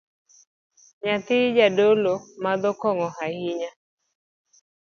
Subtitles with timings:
[1.03, 2.13] Nyithii jadolo
[2.43, 3.71] madho kong’o ahinya